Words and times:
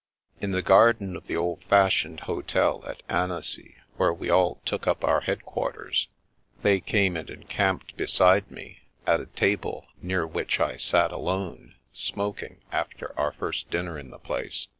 In 0.39 0.51
the 0.51 0.63
garden 0.63 1.15
of 1.15 1.27
the 1.27 1.35
old 1.35 1.63
fashioned 1.65 2.21
hotd 2.21 2.87
at 2.89 3.03
Annecy 3.07 3.75
where 3.97 4.11
we 4.11 4.31
all 4.31 4.59
took 4.65 4.87
up 4.87 5.03
our 5.03 5.19
headquarters, 5.21 6.07
they 6.63 6.79
came 6.79 7.15
and 7.15 7.29
encamped 7.29 7.95
beside 7.97 8.49
me, 8.49 8.79
at 9.05 9.19
a 9.21 9.27
table 9.27 9.85
near 10.01 10.25
whidi 10.27 10.59
I 10.59 10.77
sat 10.77 11.11
alone, 11.11 11.75
smoking, 11.93 12.61
after 12.71 13.13
our 13.15 13.33
first 13.33 13.69
dinner 13.69 13.99
in 13.99 14.09
the 14.09 14.17
place. 14.17 14.69